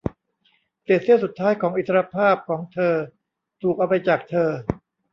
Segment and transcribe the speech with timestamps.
[0.83, 2.95] เศษเสี้ยวสุดท้ายของอิสรภาพของเธอ
[3.61, 4.49] ถูกเอาไปจากเธอ